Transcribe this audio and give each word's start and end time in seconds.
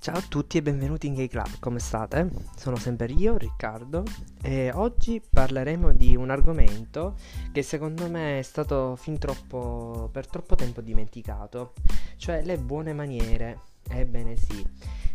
Ciao 0.00 0.16
a 0.16 0.22
tutti 0.22 0.58
e 0.58 0.62
benvenuti 0.62 1.08
in 1.08 1.14
Gay 1.14 1.26
Club, 1.26 1.58
come 1.58 1.80
state? 1.80 2.30
Sono 2.54 2.76
sempre 2.76 3.12
io, 3.12 3.36
Riccardo, 3.36 4.04
e 4.40 4.70
oggi 4.72 5.20
parleremo 5.28 5.92
di 5.92 6.14
un 6.14 6.30
argomento 6.30 7.16
che 7.50 7.62
secondo 7.62 8.08
me 8.08 8.38
è 8.38 8.42
stato 8.42 8.94
fin 8.94 9.18
troppo, 9.18 10.08
per 10.12 10.28
troppo 10.28 10.54
tempo 10.54 10.82
dimenticato, 10.82 11.72
cioè 12.16 12.42
le 12.44 12.58
buone 12.58 12.92
maniere. 12.92 13.58
Ebbene 13.90 14.36
sì, 14.36 14.64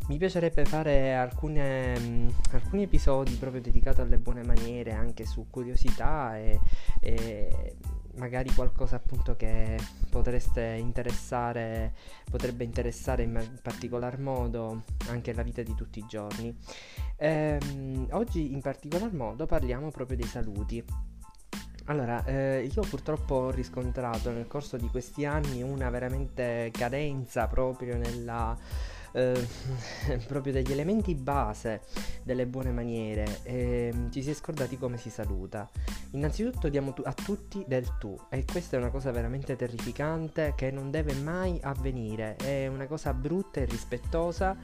mi 0.10 0.18
piacerebbe 0.18 0.66
fare 0.66 1.16
alcune, 1.16 1.98
mm, 1.98 2.28
alcuni 2.52 2.84
episodi 2.84 3.36
proprio 3.36 3.62
dedicati 3.62 4.02
alle 4.02 4.18
buone 4.18 4.44
maniere, 4.44 4.92
anche 4.92 5.26
su 5.26 5.48
curiosità 5.50 6.38
e, 6.38 6.60
e 7.00 7.78
magari 8.16 8.54
qualcosa 8.54 8.98
appunto 8.98 9.36
che 9.36 9.78
potreste 10.10 10.62
interessare, 10.80 11.94
potrebbe 12.30 12.64
interessare 12.64 13.24
in 13.24 13.60
particolar 13.62 14.20
modo 14.20 14.84
anche 15.08 15.34
la 15.34 15.44
vita 15.44 15.62
di 15.62 15.74
tutti 15.76 16.00
i 16.00 16.06
giorni. 16.08 16.56
Ehm, 17.18 18.08
oggi 18.12 18.54
in 18.54 18.62
particolar 18.62 19.14
modo 19.14 19.46
parliamo 19.46 19.90
proprio 19.90 20.18
dei 20.18 20.28
saluti. 20.28 20.84
Allora, 21.86 22.24
eh, 22.24 22.70
io 22.74 22.82
purtroppo 22.82 23.36
ho 23.36 23.52
riscontrato 23.52 24.32
nel 24.32 24.48
corso 24.48 24.78
di 24.78 24.88
questi 24.88 25.26
anni 25.26 25.62
una 25.62 25.90
veramente 25.90 26.70
carenza 26.72 27.48
proprio 27.48 27.98
nella 27.98 28.58
eh, 29.14 29.48
proprio 30.28 30.54
degli 30.54 30.72
elementi 30.72 31.16
base 31.16 31.82
delle 32.24 32.46
buone 32.46 32.72
maniere. 32.72 33.40
Eh, 33.44 33.94
ci 34.10 34.22
si 34.22 34.32
è 34.32 34.34
scordati 34.34 34.78
come 34.78 34.98
si 34.98 35.10
saluta. 35.10 35.70
Innanzitutto 36.12 36.70
diamo 36.70 36.94
tu- 36.94 37.04
a 37.06 37.14
tutti 37.14 37.64
del 37.68 37.98
tu 37.98 38.20
e 38.30 38.44
questa 38.46 38.78
è 38.78 38.80
una 38.80 38.90
cosa 38.90 39.12
veramente 39.12 39.56
terrificante 39.56 40.54
che 40.56 40.72
non 40.72 40.92
deve 40.92 41.14
mai 41.14 41.60
avvenire. 41.62 42.36
È 42.36 42.68
una 42.68 42.88
cosa 42.88 43.14
brutta 43.14 43.62
e 43.62 43.66
rispettosa. 43.66 44.56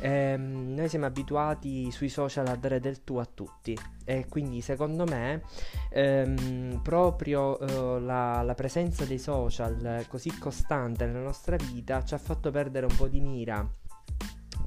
Eh, 0.00 0.36
noi 0.36 0.88
siamo 0.88 1.06
abituati 1.06 1.90
sui 1.90 2.08
social 2.08 2.46
a 2.46 2.56
dare 2.56 2.78
del 2.78 3.02
tu 3.04 3.16
a 3.16 3.24
tutti 3.24 3.76
e 4.04 4.26
quindi 4.28 4.60
secondo 4.60 5.04
me 5.04 5.42
ehm, 5.90 6.80
proprio 6.82 7.58
eh, 7.58 8.00
la, 8.00 8.42
la, 8.42 8.54
presenza 8.54 9.04
dei 9.06 9.18
social 9.18 10.04
così 10.06 10.36
costante 10.38 11.06
nella 11.06 11.20
nostra 11.20 11.56
vita 11.56 12.04
ci 12.04 12.14
ha 12.14 12.18
fatto 12.18 12.50
perdere 12.50 12.86
un 12.86 12.94
po' 12.94 13.08
di 13.08 13.20
mira 13.20 13.66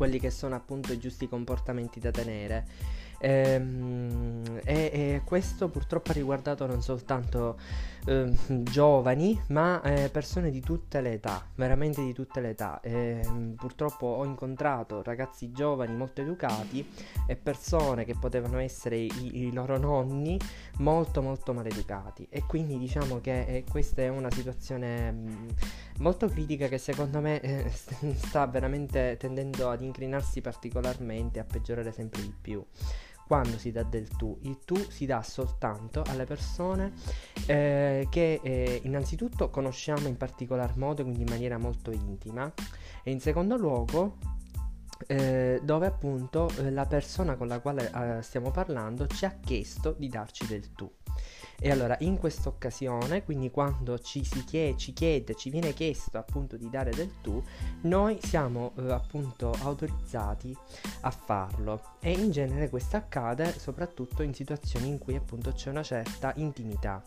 quelli 0.02 0.20
che 0.20 0.32
sono 0.32 0.56
appunto 0.56 0.94
i 0.94 0.98
giusti 0.98 1.28
comportamenti 1.30 2.00
da 2.00 2.10
tenere. 2.10 2.66
Ehm, 3.22 4.60
e, 4.64 4.90
e, 4.92 5.22
questo 5.24 5.70
purtroppo 5.70 6.10
ha 6.10 6.14
riguardato 6.14 6.66
non 6.66 6.82
soltanto 6.82 7.60
eh, 8.06 8.36
giovani, 8.48 9.40
ma 9.50 9.82
eh, 9.84 10.10
persone 10.10 10.50
di 10.50 10.60
tutte 10.60 11.02
le 11.02 11.14
età, 11.14 11.46
veramente 11.56 12.04
di 12.04 12.14
tutte 12.14 12.42
le 12.42 12.50
età. 12.50 12.80
E, 12.82 13.22
purtroppo 13.56 14.08
ho 14.08 14.26
incontrato 14.26 15.04
ragazzi 15.04 15.52
giovani 15.52 15.96
molto 15.96 16.22
educati 16.22 16.86
e 17.28 17.36
persone 17.36 18.06
che 18.06 18.16
potevano 18.20 18.58
essere 18.60 18.98
i, 18.98 19.46
i 19.46 19.54
loro 19.54 19.78
nonni 19.78 20.40
molto 20.80 21.22
molto 21.22 21.54
maleducati. 21.54 22.28
E 22.30 22.44
quindi 22.48 22.78
diciamo 22.80 23.22
che 23.22 23.46
eh, 23.46 23.64
questa 23.70 24.02
è 24.02 24.08
una 24.08 24.32
situazione 24.32 25.12
mh, 25.12 25.30
mm, 25.30 25.48
molto 26.00 26.28
critica 26.28 26.68
che 26.68 26.80
secondo 26.80 27.20
me 27.22 27.40
eh, 27.40 27.70
sta 28.16 28.46
veramente 28.48 29.16
tendendo 29.20 29.70
ad 29.70 29.82
inclinarsi 29.82 30.42
particolarmente, 30.42 31.40
a 31.40 31.44
peggiorare 31.44 31.92
sempre 31.92 32.22
di 32.22 32.34
più 32.42 32.66
quando 33.32 33.58
si 33.58 33.72
dà 33.72 33.84
del 33.84 34.10
tu. 34.10 34.38
Il 34.42 34.60
tu 34.66 34.76
si 34.90 35.06
dà 35.06 35.24
soltanto 35.24 36.04
alle 36.08 36.26
persone 36.26 36.92
eh, 37.46 38.06
che 38.10 38.42
eh, 38.44 38.82
innanzitutto 38.84 39.50
conosciamo 39.50 40.10
in 40.10 40.18
particolar 40.18 40.76
modo, 40.76 41.04
quindi 41.04 41.22
in 41.22 41.30
maniera 41.30 41.58
molto 41.58 41.92
intima, 41.92 42.52
e 43.02 43.10
in 43.10 43.22
secondo 43.22 43.56
luogo 43.56 44.18
eh, 45.08 45.62
dove 45.64 45.86
appunto 45.86 46.50
eh, 46.58 46.72
la 46.72 46.86
persona 46.86 47.38
con 47.38 47.48
la 47.48 47.62
quale 47.62 47.90
eh, 47.90 48.22
stiamo 48.22 48.52
parlando 48.52 49.08
ci 49.08 49.24
ha 49.24 49.38
chiesto 49.40 49.96
di 49.98 50.10
darci 50.10 50.46
del 50.46 50.74
tu. 50.74 50.92
E 51.64 51.70
allora 51.70 51.96
in 52.00 52.18
questa 52.18 52.50
occasione, 52.50 53.24
quindi 53.24 53.52
quando 53.52 54.00
ci 54.00 54.24
si 54.26 54.44
chiede, 54.44 54.78
ci 54.78 54.94
chiede, 54.94 55.36
ci 55.36 55.52
viene 55.52 55.74
chiesto 55.74 56.18
appunto 56.18 56.58
di 56.58 56.68
dare 56.72 56.90
del 56.90 57.22
tu, 57.22 57.40
noi 57.82 58.18
siamo 58.20 58.72
eh, 58.80 58.92
appunto 58.92 59.56
autorizzati 59.62 60.58
a 61.02 61.12
farlo. 61.12 61.98
E 62.00 62.14
in 62.14 62.32
genere 62.32 62.68
questo 62.68 62.98
accade 62.98 63.54
soprattutto 63.60 64.24
in 64.24 64.34
situazioni 64.34 64.88
in 64.88 64.98
cui 64.98 65.16
appunto 65.16 65.52
c'è 65.52 65.70
una 65.70 65.84
certa 65.84 66.34
intimità. 66.38 67.04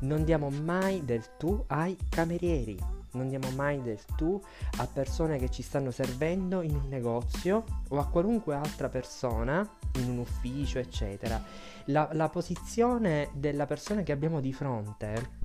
Non 0.00 0.24
diamo 0.24 0.48
mai 0.48 1.04
del 1.04 1.36
tu 1.36 1.62
ai 1.66 1.98
camerieri, 2.08 2.78
non 3.16 3.28
diamo 3.28 3.50
mai 3.50 3.82
del 3.82 3.98
tu 4.16 4.40
a 4.78 4.86
persone 4.86 5.38
che 5.38 5.50
ci 5.50 5.62
stanno 5.62 5.90
servendo 5.90 6.62
in 6.62 6.74
un 6.74 6.88
negozio 6.88 7.64
o 7.88 7.98
a 7.98 8.06
qualunque 8.06 8.54
altra 8.54 8.88
persona 8.88 9.68
in 9.96 10.10
un 10.10 10.18
ufficio, 10.18 10.78
eccetera. 10.78 11.42
La, 11.86 12.08
la 12.12 12.28
posizione 12.28 13.30
della 13.34 13.66
persona 13.66 14.02
che 14.02 14.12
abbiamo 14.12 14.40
di 14.40 14.52
fronte 14.52 15.35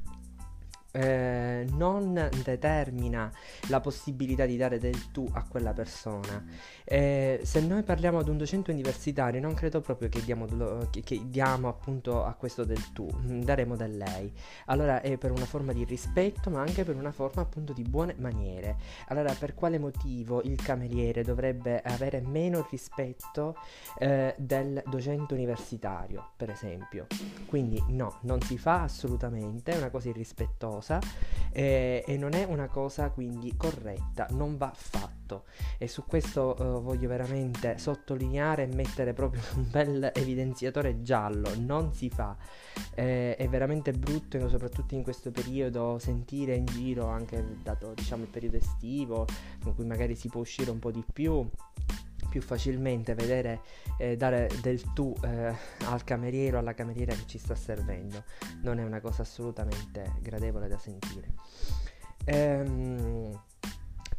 eh, 0.91 1.65
non 1.71 2.29
determina 2.43 3.31
la 3.69 3.79
possibilità 3.79 4.45
di 4.45 4.57
dare 4.57 4.77
del 4.77 5.11
tu 5.11 5.27
a 5.31 5.45
quella 5.47 5.73
persona. 5.73 6.43
Eh, 6.83 7.39
se 7.43 7.61
noi 7.61 7.83
parliamo 7.83 8.19
ad 8.19 8.27
un 8.27 8.37
docente 8.37 8.71
universitario, 8.71 9.39
non 9.39 9.53
credo 9.53 9.81
proprio 9.81 10.09
che 10.09 10.21
diamo, 10.23 10.45
che, 10.89 11.01
che 11.01 11.21
diamo 11.29 11.69
appunto 11.69 12.23
a 12.23 12.33
questo 12.33 12.63
del 12.63 12.91
tu, 12.91 13.07
mm, 13.09 13.41
daremo 13.41 13.75
del 13.75 13.97
lei. 13.97 14.31
Allora 14.65 15.01
è 15.01 15.17
per 15.17 15.31
una 15.31 15.45
forma 15.45 15.71
di 15.71 15.85
rispetto, 15.85 16.49
ma 16.49 16.61
anche 16.61 16.83
per 16.83 16.95
una 16.95 17.11
forma 17.11 17.41
appunto 17.41 17.73
di 17.73 17.83
buone 17.83 18.15
maniere. 18.17 18.77
Allora, 19.07 19.33
per 19.33 19.53
quale 19.53 19.79
motivo 19.79 20.41
il 20.43 20.61
cameriere 20.61 21.23
dovrebbe 21.23 21.81
avere 21.81 22.21
meno 22.21 22.67
rispetto 22.69 23.55
eh, 23.97 24.35
del 24.37 24.83
docente 24.87 25.33
universitario, 25.33 26.31
per 26.35 26.49
esempio? 26.49 27.07
Quindi, 27.45 27.81
no, 27.89 28.17
non 28.21 28.41
si 28.41 28.57
fa 28.57 28.83
assolutamente, 28.83 29.71
è 29.71 29.77
una 29.77 29.89
cosa 29.89 30.09
irrispettosa 30.09 30.80
cosa 30.81 30.99
eh, 31.53 32.03
e 32.07 32.17
non 32.17 32.33
è 32.33 32.43
una 32.43 32.67
cosa 32.67 33.09
quindi 33.09 33.55
corretta, 33.55 34.27
non 34.31 34.57
va 34.57 34.71
fatto. 34.73 35.43
E 35.77 35.87
su 35.87 36.05
questo 36.05 36.55
eh, 36.57 36.81
voglio 36.81 37.07
veramente 37.07 37.77
sottolineare 37.77 38.63
e 38.63 38.73
mettere 38.73 39.13
proprio 39.13 39.41
un 39.55 39.69
bel 39.69 40.11
evidenziatore 40.13 41.01
giallo, 41.01 41.53
non 41.57 41.93
si 41.93 42.09
fa. 42.09 42.35
Eh, 42.95 43.35
è 43.35 43.47
veramente 43.47 43.91
brutto, 43.91 44.49
soprattutto 44.49 44.95
in 44.95 45.03
questo 45.03 45.31
periodo, 45.31 45.99
sentire 45.99 46.55
in 46.55 46.65
giro, 46.65 47.07
anche 47.07 47.57
dato 47.61 47.93
diciamo 47.93 48.23
il 48.23 48.29
periodo 48.29 48.57
estivo, 48.57 49.25
in 49.65 49.75
cui 49.75 49.85
magari 49.85 50.15
si 50.15 50.29
può 50.29 50.41
uscire 50.41 50.71
un 50.71 50.79
po' 50.79 50.91
di 50.91 51.03
più 51.11 51.47
più 52.31 52.41
facilmente 52.41 53.13
vedere 53.13 53.59
eh, 53.97 54.15
dare 54.15 54.49
del 54.61 54.93
tu 54.93 55.13
eh, 55.21 55.53
al 55.83 56.03
cameriere 56.05 56.55
o 56.55 56.59
alla 56.59 56.73
cameriera 56.73 57.13
che 57.13 57.27
ci 57.27 57.37
sta 57.37 57.55
servendo. 57.55 58.23
Non 58.61 58.79
è 58.79 58.83
una 58.83 59.01
cosa 59.01 59.23
assolutamente 59.23 60.13
gradevole 60.21 60.69
da 60.69 60.77
sentire. 60.77 61.33
Ehm, 62.23 63.37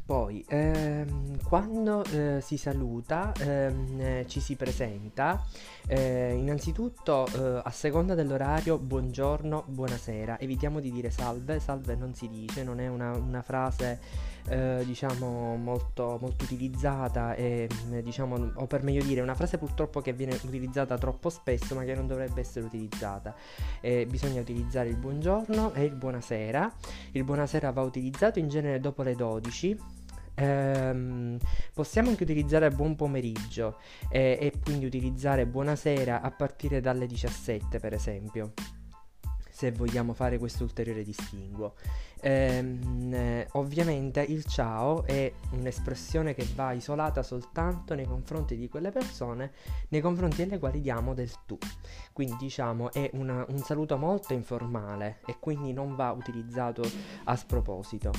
poi, 0.05 0.45
ehm, 0.49 1.43
quando 1.45 2.05
eh, 2.05 2.41
si 2.43 2.57
saluta, 2.57 3.33
ehm, 3.39 4.01
eh, 4.01 4.25
ci 4.27 4.41
si 4.41 4.57
presenta, 4.57 5.47
eh, 5.87 6.35
innanzitutto 6.35 7.27
eh, 7.27 7.61
a 7.63 7.71
seconda 7.71 8.15
dell'orario, 8.15 8.79
buongiorno, 8.79 9.65
buonasera, 9.69 10.41
evitiamo 10.41 10.81
di 10.81 10.91
dire 10.91 11.11
salve, 11.11 11.61
salve 11.61 11.95
non 11.95 12.15
si 12.15 12.29
dice, 12.29 12.65
non 12.65 12.81
è 12.81 12.89
una, 12.89 13.13
una 13.13 13.43
frase 13.43 14.01
eh, 14.49 14.83
diciamo 14.85 15.57
molto, 15.57 16.19
molto 16.21 16.45
utilizzata 16.45 17.35
e 17.35 17.69
diciamo, 18.03 18.51
o 18.55 18.67
per 18.67 18.83
meglio 18.83 19.05
dire, 19.05 19.21
una 19.21 19.37
frase 19.37 19.57
purtroppo 19.57 20.01
che 20.01 20.13
viene 20.13 20.35
utilizzata 20.43 20.99
troppo 20.99 21.31
spesso 21.31 21.77
ma 21.77 21.85
che 21.85 21.95
non 21.95 22.09
dovrebbe 22.09 22.41
essere 22.41 22.67
utilizzata. 22.67 23.35
bisogna 23.81 24.41
utilizzare 24.41 24.89
il 24.89 24.97
buongiorno 24.97 25.75
e 25.75 25.85
il 25.85 25.95
buonasera, 25.95 26.73
il 27.13 27.23
buonasera 27.23 27.71
va 27.71 27.83
utilizzato 27.83 28.41
in 28.41 28.49
genere 28.49 28.81
dopo 28.81 29.03
le 29.03 29.15
12 29.15 30.01
Ehm, 30.35 31.39
possiamo 31.75 32.09
anche 32.09 32.23
utilizzare 32.23 32.71
buon 32.71 32.97
pomeriggio 32.97 33.79
eh, 34.11 34.39
e 34.41 34.53
quindi 34.63 34.87
utilizzare 34.87 35.47
buonasera 35.47 36.23
a 36.23 36.31
partire 36.31 36.81
dalle 36.81 37.07
17 37.07 37.79
per 37.79 37.93
esempio 37.93 38.53
se 39.63 39.71
vogliamo 39.71 40.13
fare 40.13 40.39
questo 40.39 40.65
ulteriore 40.65 41.05
distinguo. 41.05 41.75
Ehm, 42.23 43.13
eh, 43.13 43.49
ovviamente 43.53 44.21
il 44.21 44.45
ciao 44.45 45.05
è 45.05 45.33
un'espressione 45.53 46.35
che 46.35 46.45
va 46.55 46.73
isolata 46.73 47.23
soltanto 47.23 47.95
nei 47.95 48.07
confronti 48.07 48.57
di 48.57 48.69
quelle 48.69 48.91
persone 48.91 49.53
nei 49.89 50.01
confronti 50.01 50.37
delle 50.39 50.59
quali 50.59 50.81
diamo 50.81 51.15
del 51.15 51.31
tu. 51.47 51.57
Quindi 52.13 52.37
diciamo 52.41 52.91
è 52.93 53.11
una, 53.13 53.45
un 53.49 53.59
saluto 53.59 53.97
molto 53.99 54.33
informale 54.33 55.19
e 55.27 55.37
quindi 55.39 55.73
non 55.73 55.95
va 55.95 56.11
utilizzato 56.11 56.83
a 57.25 57.37
sproposito 57.37 58.11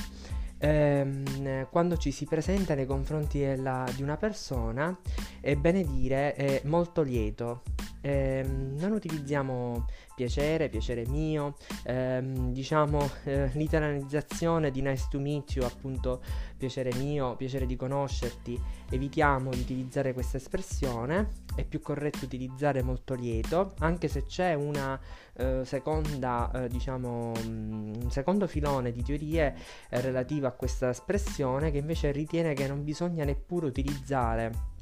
ehm, 0.64 1.68
quando 1.70 1.96
ci 1.96 2.10
si 2.10 2.24
presenta 2.24 2.74
nei 2.74 2.86
confronti 2.86 3.38
della, 3.38 3.84
di 3.94 4.02
una 4.02 4.16
persona 4.16 4.96
è 5.40 5.54
bene 5.56 5.84
dire 5.84 6.34
è 6.34 6.62
molto 6.64 7.02
lieto. 7.02 7.62
Eh, 8.00 8.44
non 8.46 8.92
utilizziamo 8.92 9.86
piacere, 10.14 10.68
piacere 10.68 11.06
mio, 11.06 11.56
ehm, 11.84 12.52
diciamo 12.52 13.10
eh, 13.24 13.50
l'italianizzazione 13.54 14.70
di 14.70 14.80
nice 14.80 15.06
to 15.10 15.18
meet 15.18 15.56
you, 15.56 15.64
appunto 15.64 16.22
piacere 16.56 16.94
mio, 16.96 17.36
piacere 17.36 17.66
di 17.66 17.76
conoscerti, 17.76 18.60
evitiamo 18.90 19.50
di 19.50 19.60
utilizzare 19.60 20.12
questa 20.12 20.36
espressione, 20.36 21.28
è 21.54 21.64
più 21.64 21.80
corretto 21.80 22.24
utilizzare 22.24 22.82
molto 22.82 23.14
lieto, 23.14 23.74
anche 23.80 24.08
se 24.08 24.24
c'è 24.24 24.54
una 24.54 24.98
eh, 25.34 25.62
seconda, 25.64 26.50
eh, 26.54 26.68
diciamo, 26.68 27.32
mm, 27.44 27.94
un 28.02 28.10
secondo 28.10 28.46
filone 28.46 28.92
di 28.92 29.02
teorie 29.02 29.54
eh, 29.90 30.00
relativo 30.00 30.46
a 30.46 30.52
questa 30.52 30.90
espressione 30.90 31.70
che 31.70 31.78
invece 31.78 32.12
ritiene 32.12 32.54
che 32.54 32.66
non 32.68 32.84
bisogna 32.84 33.24
neppure 33.24 33.66
utilizzare 33.66 34.72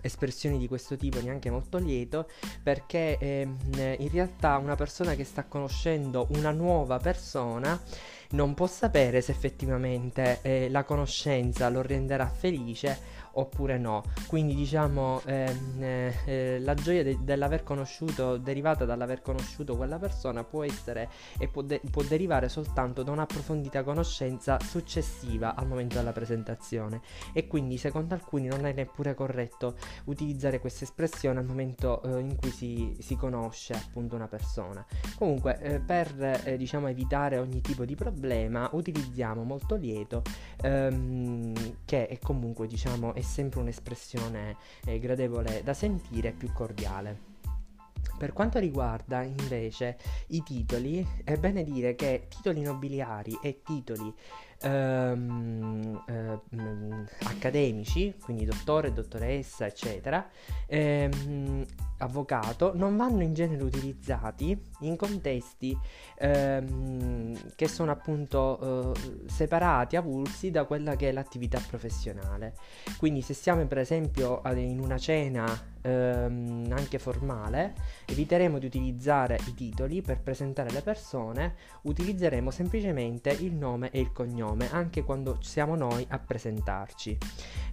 espressioni 0.00 0.58
di 0.58 0.68
questo 0.68 0.96
tipo 0.96 1.20
neanche 1.20 1.50
molto 1.50 1.78
lieto 1.78 2.28
perché 2.62 3.18
eh, 3.18 3.48
in 3.98 4.08
realtà 4.10 4.56
una 4.58 4.74
persona 4.74 5.14
che 5.14 5.24
sta 5.24 5.44
conoscendo 5.44 6.26
una 6.30 6.50
nuova 6.50 6.98
persona 6.98 7.80
non 8.30 8.54
può 8.54 8.66
sapere 8.66 9.20
se 9.22 9.32
effettivamente 9.32 10.40
eh, 10.42 10.68
la 10.68 10.84
conoscenza 10.84 11.68
lo 11.70 11.80
renderà 11.80 12.28
felice 12.28 13.16
oppure 13.32 13.78
no. 13.78 14.02
Quindi 14.26 14.54
diciamo 14.54 15.22
ehm, 15.24 15.82
eh, 15.82 16.14
eh, 16.24 16.60
la 16.60 16.74
gioia 16.74 17.04
de- 17.04 17.18
dell'aver 17.20 17.62
conosciuto, 17.62 18.36
derivata 18.36 18.84
dall'aver 18.84 19.22
conosciuto 19.22 19.76
quella 19.76 19.98
persona, 19.98 20.42
può 20.44 20.64
essere 20.64 21.08
e 21.38 21.46
può, 21.48 21.62
de- 21.62 21.80
può 21.90 22.02
derivare 22.02 22.48
soltanto 22.48 23.02
da 23.02 23.12
un'approfondita 23.12 23.84
conoscenza 23.84 24.58
successiva 24.60 25.54
al 25.54 25.68
momento 25.68 25.96
della 25.96 26.12
presentazione. 26.12 27.00
E 27.32 27.46
quindi 27.46 27.78
secondo 27.78 28.14
alcuni 28.14 28.46
non 28.46 28.66
è 28.66 28.72
neppure 28.72 29.14
corretto 29.14 29.76
utilizzare 30.04 30.58
questa 30.58 30.84
espressione 30.84 31.38
al 31.38 31.46
momento 31.46 32.02
eh, 32.02 32.20
in 32.20 32.36
cui 32.36 32.50
si, 32.50 32.96
si, 32.98 33.14
conosce 33.14 33.74
appunto 33.74 34.16
una 34.16 34.26
persona. 34.28 34.84
Comunque 35.16 35.58
eh, 35.60 35.80
per 35.80 36.40
eh, 36.44 36.56
diciamo 36.56 36.88
evitare 36.88 37.38
ogni 37.38 37.60
tipo 37.60 37.84
di 37.84 37.94
problema 37.94 38.17
utilizziamo 38.72 39.42
molto 39.44 39.76
lieto 39.76 40.22
ehm, 40.62 41.76
che 41.84 42.06
è 42.06 42.18
comunque 42.18 42.66
diciamo 42.66 43.14
è 43.14 43.20
sempre 43.20 43.60
un'espressione 43.60 44.56
eh, 44.84 44.98
gradevole 44.98 45.62
da 45.64 45.74
sentire 45.74 46.32
più 46.32 46.52
cordiale. 46.52 47.36
Per 48.16 48.32
quanto 48.32 48.58
riguarda 48.58 49.22
invece 49.22 49.96
i 50.28 50.42
titoli, 50.42 51.06
è 51.22 51.36
bene 51.36 51.62
dire 51.62 51.94
che 51.94 52.26
titoli 52.28 52.62
nobiliari 52.62 53.38
e 53.40 53.62
titoli 53.62 54.12
ehm, 54.60 56.04
ehm, 56.06 57.06
accademici, 57.24 58.14
quindi 58.22 58.44
dottore, 58.44 58.92
dottoressa, 58.92 59.66
eccetera, 59.66 60.26
ehm, 60.66 61.64
avvocato, 61.98 62.72
non 62.74 62.96
vanno 62.96 63.22
in 63.22 63.34
genere 63.34 63.62
utilizzati 63.62 64.60
in 64.80 64.96
contesti 64.96 65.76
ehm, 66.18 67.54
che 67.54 67.68
sono 67.68 67.90
appunto 67.90 68.94
eh, 68.94 69.28
separati, 69.28 69.96
avulsi 69.96 70.50
da 70.50 70.64
quella 70.64 70.96
che 70.96 71.08
è 71.08 71.12
l'attività 71.12 71.60
professionale. 71.66 72.54
Quindi 72.98 73.22
se 73.22 73.34
siamo 73.34 73.66
per 73.66 73.78
esempio 73.78 74.40
in 74.54 74.80
una 74.80 74.98
cena 74.98 75.46
ehm, 75.82 76.66
anche 76.70 76.98
formale, 76.98 77.74
eviteremo 78.06 78.58
di 78.58 78.66
utilizzare 78.66 79.38
i 79.46 79.54
titoli 79.54 80.02
per 80.02 80.20
presentare 80.20 80.70
le 80.70 80.82
persone, 80.82 81.54
utilizzeremo 81.82 82.50
semplicemente 82.50 83.30
il 83.30 83.54
nome 83.54 83.90
e 83.90 84.00
il 84.00 84.12
cognome, 84.12 84.46
anche 84.70 85.02
quando 85.02 85.38
siamo 85.40 85.74
noi 85.74 86.06
a 86.08 86.18
presentarci. 86.18 87.18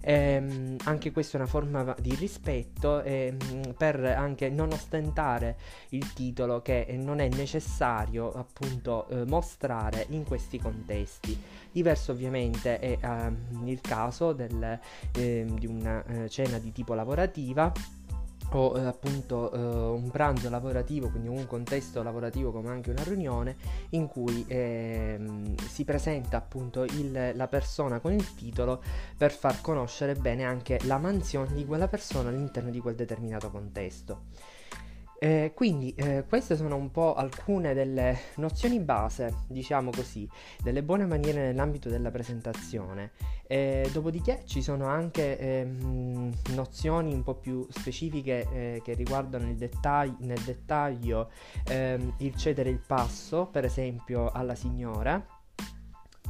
Ehm, 0.00 0.76
anche 0.84 1.10
questa 1.10 1.36
è 1.36 1.40
una 1.40 1.50
forma 1.50 1.94
di 2.00 2.14
rispetto 2.14 3.02
ehm, 3.02 3.74
per 3.76 4.04
anche 4.04 4.48
non 4.48 4.72
ostentare 4.72 5.56
il 5.90 6.12
titolo 6.12 6.62
che 6.62 6.96
non 7.00 7.20
è 7.20 7.28
necessario 7.28 8.32
appunto 8.32 9.08
eh, 9.08 9.24
mostrare 9.26 10.06
in 10.10 10.24
questi 10.24 10.58
contesti. 10.58 11.38
Diverso 11.72 12.12
ovviamente 12.12 12.78
è 12.78 12.98
ehm, 13.00 13.62
il 13.64 13.80
caso 13.80 14.32
del, 14.32 14.78
ehm, 15.12 15.58
di 15.58 15.66
una 15.66 16.04
eh, 16.04 16.28
cena 16.28 16.58
di 16.58 16.72
tipo 16.72 16.94
lavorativa 16.94 17.72
o 18.52 18.78
eh, 18.78 18.84
appunto 18.84 19.52
eh, 19.52 19.58
un 19.58 20.10
pranzo 20.10 20.48
lavorativo, 20.48 21.10
quindi 21.10 21.28
un 21.28 21.46
contesto 21.46 22.02
lavorativo 22.02 22.52
come 22.52 22.70
anche 22.70 22.90
una 22.90 23.02
riunione 23.02 23.56
in 23.90 24.06
cui 24.06 24.44
eh, 24.48 25.18
si 25.68 25.84
presenta 25.84 26.36
appunto 26.36 26.84
il, 26.84 27.32
la 27.34 27.48
persona 27.48 28.00
con 28.00 28.12
il 28.12 28.34
titolo 28.34 28.82
per 29.16 29.32
far 29.32 29.60
conoscere 29.60 30.14
bene 30.14 30.44
anche 30.44 30.78
la 30.84 30.98
mansione 30.98 31.54
di 31.54 31.64
quella 31.64 31.88
persona 31.88 32.28
all'interno 32.28 32.70
di 32.70 32.80
quel 32.80 32.94
determinato 32.94 33.50
contesto. 33.50 34.54
Eh, 35.18 35.52
quindi 35.54 35.94
eh, 35.94 36.24
queste 36.28 36.56
sono 36.56 36.76
un 36.76 36.90
po' 36.90 37.14
alcune 37.14 37.72
delle 37.74 38.18
nozioni 38.36 38.78
base, 38.80 39.44
diciamo 39.48 39.90
così, 39.90 40.28
delle 40.62 40.82
buone 40.82 41.06
maniere 41.06 41.46
nell'ambito 41.46 41.88
della 41.88 42.10
presentazione. 42.10 43.12
Eh, 43.46 43.88
dopodiché 43.92 44.42
ci 44.44 44.60
sono 44.60 44.86
anche 44.86 45.38
ehm, 45.38 46.32
nozioni 46.54 47.14
un 47.14 47.22
po' 47.22 47.34
più 47.34 47.66
specifiche 47.70 48.46
eh, 48.52 48.80
che 48.84 48.94
riguardano 48.94 49.52
dettagli, 49.54 50.16
nel 50.20 50.40
dettaglio 50.40 51.30
ehm, 51.68 52.14
il 52.18 52.34
cedere 52.36 52.70
il 52.70 52.80
passo, 52.84 53.46
per 53.46 53.64
esempio 53.64 54.30
alla 54.30 54.54
signora 54.54 55.35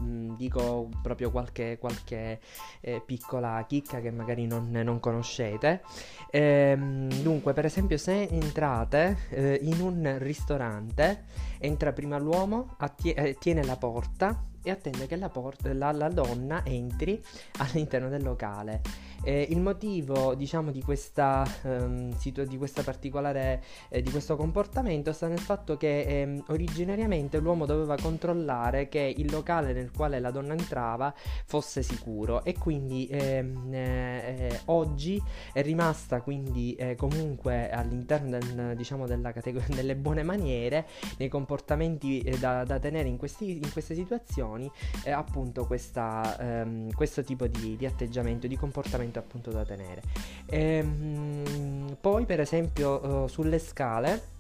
mm, 0.01 0.35
dico 0.37 0.89
proprio 1.03 1.31
qualche, 1.31 1.79
qualche 1.79 2.41
eh, 2.81 3.03
piccola 3.05 3.65
chicca 3.67 4.01
che 4.01 4.11
magari 4.11 4.47
non, 4.47 4.71
non 4.71 5.01
conoscete. 5.01 5.83
Ehm, 6.31 7.09
dunque, 7.23 7.53
per 7.53 7.65
esempio, 7.65 7.99
se 7.99 8.29
entrate 8.29 9.19
eh, 9.31 9.59
in 9.63 9.81
un 9.81 10.17
ristorante, 10.19 11.25
entra 11.59 11.93
prima 11.93 12.19
l'uomo, 12.19 12.75
attie- 12.79 13.15
eh, 13.15 13.37
tiene 13.39 13.65
la 13.65 13.77
porta 13.77 14.55
e 14.67 14.73
attende 14.73 15.07
che 15.07 15.15
la, 15.15 15.29
porta, 15.29 15.73
la, 15.73 15.93
la 15.93 16.09
donna 16.09 16.65
entri 16.65 17.23
all'interno 17.59 18.09
del 18.09 18.25
locale. 18.25 18.81
Eh, 19.23 19.47
il 19.51 19.61
motivo, 19.61 20.35
diciamo, 20.35 20.71
di 20.71 20.83
questa, 20.83 21.45
um, 21.63 22.17
situ- 22.17 22.47
di 22.47 22.57
questa 22.59 22.83
particolare, 22.83 23.63
eh, 23.89 24.03
di 24.03 24.11
questo 24.11 24.37
comportamento 24.37 25.13
sta 25.13 25.27
nel 25.27 25.39
fatto 25.39 25.77
che 25.77 26.03
ehm, 26.03 26.45
originariamente 26.49 27.39
l'uomo 27.39 27.65
doveva 27.67 27.97
controllare 27.97 28.89
che 28.89 29.15
il 29.17 29.31
locale 29.31 29.73
nel 29.73 29.91
quale 29.91 30.21
la 30.21 30.31
donna 30.31 30.53
entrava 30.53 31.15
fosse 31.45 31.83
sicuro 31.83 32.45
e 32.45 32.55
quindi 32.59 33.09
ehm, 33.11 33.73
eh, 33.73 34.35
eh 34.37 34.61
oggi 34.67 35.21
è 35.53 35.63
rimasta 35.63 36.21
quindi 36.21 36.75
eh, 36.75 36.95
comunque 36.95 37.71
all'interno 37.71 38.31
del, 38.39 38.75
diciamo, 38.77 39.07
della 39.07 39.33
categoria 39.33 39.67
delle 39.75 39.97
buone 39.97 40.23
maniere, 40.23 40.87
nei 41.19 41.29
comportamenti 41.29 42.21
eh, 42.21 42.39
da, 42.39 42.65
da, 42.65 42.79
tenere 42.79 43.09
in, 43.09 43.17
questi, 43.17 43.57
in, 43.57 43.73
queste 43.73 43.95
situazioni, 43.95 44.56
appunto 45.11 45.67
questa, 45.67 46.37
ehm, 46.39 46.93
questo 46.93 47.23
tipo 47.23 47.47
di, 47.47 47.77
di 47.77 47.87
atteggiamento, 47.87 48.47
di 48.47 48.57
comportamento 48.57 49.19
appunto 49.19 49.51
da 49.51 49.65
tenere. 49.65 50.03
E, 50.47 50.59
ehm, 50.79 51.97
poi 52.01 52.25
per 52.27 52.41
esempio 52.41 53.25
uh, 53.25 53.29
sulle 53.29 53.59
scale 53.59 54.35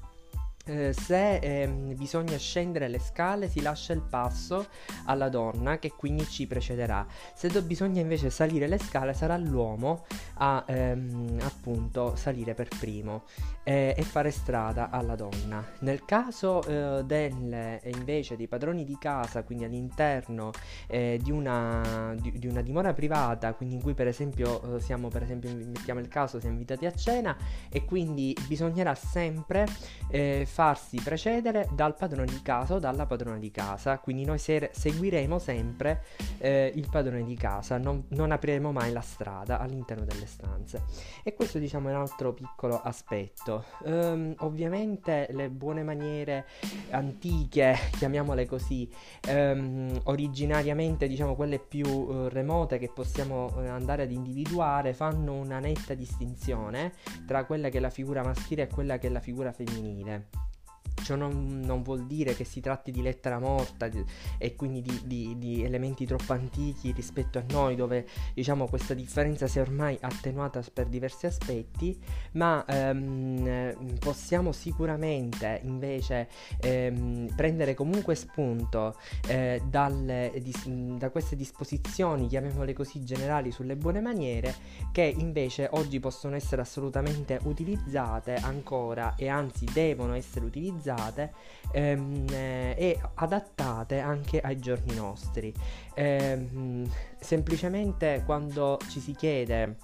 eh, 0.67 0.93
se 0.93 1.37
eh, 1.37 1.69
bisogna 1.97 2.37
scendere 2.37 2.89
le 2.89 2.99
scale 2.99 3.49
si 3.49 3.63
lascia 3.63 3.93
il 3.93 4.03
passo 4.03 4.67
alla 5.05 5.29
donna 5.29 5.79
che 5.79 5.93
quindi 5.97 6.27
ci 6.27 6.47
precederà. 6.47 7.07
Se 7.35 7.49
do- 7.49 7.63
bisogna 7.63 8.01
invece 8.01 8.31
salire 8.31 8.67
le 8.67 8.79
scale 8.79 9.15
sarà 9.15 9.37
l'uomo 9.37 10.05
a 10.35 10.65
ehm, 10.67 11.39
appunto 11.43 12.17
salire 12.17 12.55
per 12.55 12.69
primo 12.69 13.25
eh, 13.63 13.95
e 13.97 14.03
fare 14.03 14.31
strada 14.31 14.91
alla 14.91 15.15
donna. 15.15 15.65
Nel 15.81 16.05
caso 16.05 16.63
eh, 16.65 17.05
del, 17.05 17.81
invece 17.85 18.37
dei 18.37 18.49
padroni 18.49 18.85
di 18.85 18.97
casa, 18.99 19.45
quindi 19.45 19.65
all'interno 19.65 20.51
eh, 20.89 21.21
di 21.23 21.31
una, 21.31 22.15
di, 22.19 22.39
di, 22.39 22.47
una 22.49 22.63
dimora 22.63 22.93
privata, 22.93 23.55
quindi 23.55 23.77
in 23.77 23.83
cui 23.83 23.95
per 23.95 24.09
esempio 24.09 24.81
siamo 24.81 25.09
per 25.09 25.23
esempio 25.23 25.51
mettiamo 25.55 26.01
il 26.01 26.09
caso 26.09 26.41
siamo 26.41 26.55
invitati 26.55 26.87
a 26.87 26.93
cena 26.93 27.37
e 27.71 27.85
quindi 27.85 28.37
bisognerà 28.47 28.95
sempre 28.95 29.67
farsi 30.57 30.99
precedere 31.05 31.69
dal 31.73 31.95
padrone 31.95 32.25
di 32.25 32.41
casa 32.41 32.77
o 32.77 32.79
dalla 32.79 33.05
padrona 33.05 33.37
di 33.37 33.51
casa, 33.51 33.99
quindi 33.99 34.25
noi 34.25 34.39
se- 34.39 34.71
seguiremo 34.73 35.39
sempre 35.39 36.03
eh, 36.39 36.73
il 36.75 36.89
padrone 36.91 37.25
di 37.25 37.37
casa, 37.37 37.77
non, 37.77 38.07
non, 38.13 38.31
apriremo 38.31 38.73
mai 38.73 38.91
la 38.91 39.03
strada 39.03 39.59
all'interno 39.59 40.07
delle 40.07 40.25
stanze. 40.25 40.85
E 41.23 41.35
questo 41.35 41.59
diciamo 41.59 41.91
è 41.91 41.93
un 41.93 41.99
altro 41.99 42.33
piccolo 42.33 42.81
aspetto. 42.81 43.65
Um, 43.85 44.33
ovviamente 44.39 45.29
le 45.33 45.51
buone 45.51 45.83
maniere 45.83 46.47
antiche, 46.89 47.77
chiamiamole 47.99 48.47
così, 48.47 48.91
um, 49.29 50.01
originariamente 50.05 51.07
diciamo 51.07 51.35
quelle 51.35 51.59
più 51.59 51.87
uh, 51.87 52.29
remote 52.29 52.79
che 52.79 52.89
possiamo 52.89 53.53
uh, 53.55 53.59
andare 53.59 54.05
ad 54.05 54.11
individuare, 54.11 54.95
fanno 54.95 55.35
una 55.35 55.59
netta 55.59 55.93
distinzione 55.93 56.95
tra 57.27 57.45
quella 57.45 57.69
che 57.69 57.77
è 57.77 57.81
la 57.83 57.91
figura 57.91 58.23
maschile 58.23 58.63
e 58.63 58.69
quella 58.69 58.97
che 58.97 59.09
è 59.09 59.11
la 59.11 59.21
figura 59.21 59.53
femminile. 59.53 60.46
Ciò 61.03 61.15
non, 61.15 61.61
non, 61.61 61.83
vuol 61.83 62.07
dire 62.07 62.35
che 62.35 62.45
si 62.45 62.61
tratti 62.61 62.91
di 62.91 63.03
lettera 63.03 63.39
morta 63.39 63.89
di, 63.89 64.03
e 64.39 64.55
quindi 64.57 64.83
di, 64.83 65.01
di, 65.05 65.39
di, 65.39 65.65
elementi 65.65 66.07
troppo 66.07 66.33
antichi 66.33 66.93
rispetto 66.93 67.39
a 67.39 67.45
noi, 67.49 67.77
dove 67.77 68.07
diciamo 68.35 68.67
questa 68.67 68.95
differenza 68.95 69.47
si 69.47 69.59
è 69.59 69.61
ormai 69.61 69.97
attenuata 70.01 70.63
per 70.73 70.87
diversi 70.87 71.27
aspetti, 71.27 71.99
ma 72.33 72.65
ehm, 72.67 73.99
possiamo 73.99 74.53
sicuramente 74.53 75.61
invece 75.65 76.29
ehm, 76.61 77.33
prendere 77.37 77.75
comunque 77.75 78.15
spunto 78.15 78.97
eh, 79.29 79.63
dalle, 79.69 80.33
da 80.99 81.11
queste 81.11 81.37
disposizioni, 81.37 82.27
chiamiamole 82.27 82.73
così 82.73 83.05
generali, 83.05 83.51
sulle 83.51 83.77
buone 83.77 84.01
maniere, 84.01 84.55
che 84.93 85.03
invece 85.03 85.69
oggi 85.73 86.01
possono 86.01 86.35
essere 86.35 86.63
assolutamente 86.63 87.39
utilizzate 87.45 88.35
ancora 88.37 89.15
e 89.17 89.29
anzi 89.29 89.67
devono 89.73 90.15
essere 90.15 90.45
utilizzate 90.47 90.86
utilizzate 90.87 91.33
ehm, 91.73 92.27
eh, 92.31 92.75
e 92.79 93.01
adattate 93.15 93.99
anche 93.99 94.41
ai 94.41 94.59
giorni 94.59 94.95
nostri. 94.95 95.53
Ehm, 95.95 96.89
semplicemente 97.19 98.23
quando 98.25 98.79
ci 98.89 99.01
si 99.01 99.15
chiede 99.15 99.77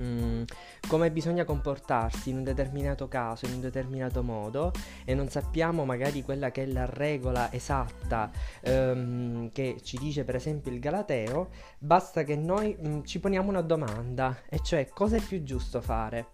Mm, 0.00 0.44
come 0.86 1.10
bisogna 1.10 1.44
comportarsi 1.44 2.30
in 2.30 2.36
un 2.36 2.44
determinato 2.44 3.08
caso, 3.08 3.46
in 3.46 3.54
un 3.54 3.60
determinato 3.60 4.22
modo 4.22 4.70
e 5.04 5.12
non 5.12 5.28
sappiamo 5.28 5.84
magari 5.84 6.22
quella 6.22 6.52
che 6.52 6.62
è 6.62 6.66
la 6.66 6.84
regola 6.88 7.52
esatta 7.52 8.30
um, 8.66 9.50
che 9.50 9.80
ci 9.82 9.98
dice 9.98 10.22
per 10.22 10.36
esempio 10.36 10.70
il 10.70 10.78
Galateo, 10.78 11.48
basta 11.80 12.22
che 12.22 12.36
noi 12.36 12.76
mm, 12.80 13.02
ci 13.02 13.18
poniamo 13.18 13.48
una 13.48 13.60
domanda, 13.60 14.42
e 14.48 14.60
cioè 14.62 14.86
cosa 14.88 15.16
è 15.16 15.20
più 15.20 15.42
giusto 15.42 15.80
fare? 15.80 16.26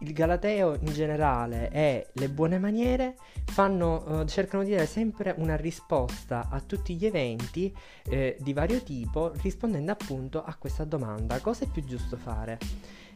Il 0.00 0.12
Galateo 0.12 0.74
in 0.74 0.92
generale 0.92 1.70
e 1.70 2.08
le 2.12 2.28
buone 2.28 2.58
maniere 2.58 3.16
fanno, 3.44 4.20
uh, 4.20 4.24
cercano 4.26 4.64
di 4.64 4.70
dare 4.70 4.86
sempre 4.86 5.34
una 5.38 5.56
risposta 5.56 6.48
a 6.50 6.60
tutti 6.60 6.94
gli 6.94 7.06
eventi 7.06 7.74
eh, 8.04 8.36
di 8.40 8.52
vario 8.52 8.82
tipo 8.82 9.32
rispondendo 9.42 9.92
appunto 9.92 10.42
a 10.44 10.54
questa 10.56 10.84
domanda 10.84 11.40
cosa 11.40 11.64
è 11.64 11.68
più 11.68 11.84
giusto 11.84 12.16
fare? 12.16 12.58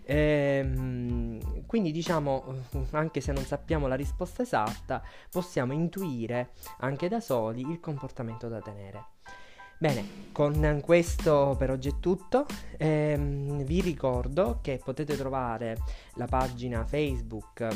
Ehm, 0.04 1.66
quindi 1.66 1.92
diciamo 1.92 2.44
anche 2.90 3.20
se 3.20 3.32
non 3.32 3.44
sappiamo 3.44 3.86
la 3.86 3.94
risposta 3.94 4.42
esatta 4.42 5.02
possiamo 5.30 5.72
intuire 5.72 6.50
anche 6.78 7.08
da 7.08 7.20
soli 7.20 7.60
il 7.60 7.78
comportamento 7.78 8.48
da 8.48 8.60
tenere 8.60 9.04
Bene, 9.82 10.28
con 10.32 10.82
questo 10.84 11.56
per 11.58 11.70
oggi 11.70 11.88
è 11.88 11.94
tutto. 12.00 12.44
Ehm, 12.76 13.64
vi 13.64 13.80
ricordo 13.80 14.58
che 14.60 14.78
potete 14.84 15.16
trovare 15.16 15.78
la 16.16 16.26
pagina 16.26 16.84
Facebook 16.84 17.66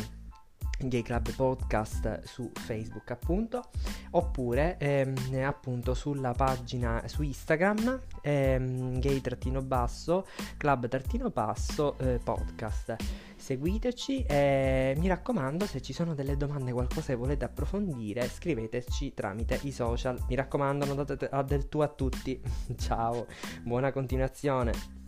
Gay 0.88 1.03
Club 1.03 1.33
Podcast 1.35 2.23
su 2.25 2.50
Facebook 2.53 3.11
appunto 3.11 3.62
oppure 4.11 4.76
ehm, 4.79 5.14
appunto 5.45 5.95
sulla 5.95 6.33
pagina 6.33 7.03
su 7.07 7.23
Instagram 7.23 8.00
ehm, 8.23 8.99
gay-basso 8.99 10.26
club-basso 10.57 11.99
eh, 11.99 12.21
podcast. 12.23 12.97
Seguiteci 13.37 14.25
e 14.25 14.95
mi 14.97 15.07
raccomando 15.07 15.67
se 15.67 15.83
ci 15.83 15.93
sono 15.93 16.14
delle 16.14 16.37
domande 16.37 16.73
qualcosa 16.73 17.09
che 17.09 17.17
volete 17.17 17.45
approfondire 17.45 18.26
scriveteci 18.26 19.12
tramite 19.12 19.59
i 19.62 19.73
social. 19.73 20.19
Mi 20.29 20.35
raccomando 20.35 20.87
non 20.87 21.05
date 21.05 21.29
del 21.45 21.69
tu 21.69 21.81
a 21.81 21.88
tutti. 21.88 22.41
Ciao 22.76 23.26
buona 23.62 23.93
continuazione 23.93 25.03